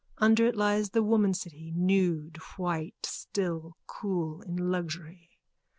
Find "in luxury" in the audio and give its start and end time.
4.41-5.29